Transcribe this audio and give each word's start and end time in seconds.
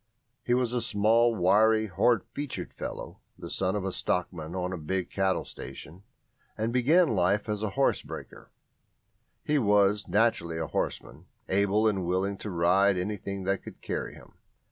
He 0.41 0.55
was 0.55 0.73
a 0.73 0.81
small, 0.81 1.35
wiry, 1.35 1.85
hard 1.85 2.23
featured 2.33 2.73
fellow, 2.73 3.19
the 3.37 3.51
son 3.51 3.75
of 3.75 3.85
a 3.85 3.91
stockman 3.91 4.55
on 4.55 4.73
a 4.73 4.77
big 4.79 5.11
cattle 5.11 5.45
station, 5.45 6.01
and 6.57 6.73
began 6.73 7.09
life 7.09 7.47
as 7.47 7.61
a 7.61 7.69
horse 7.77 8.01
breaker; 8.01 8.51
he 9.43 9.59
was 9.59 10.07
naturally 10.07 10.57
a 10.57 10.65
horseman, 10.65 11.27
able 11.49 11.87
and 11.87 12.03
willing 12.03 12.35
to 12.37 12.49
ride 12.49 12.97
anything 12.97 13.43
that 13.43 13.61
could 13.61 13.79
carry 13.83 14.15
him. 14.15 14.39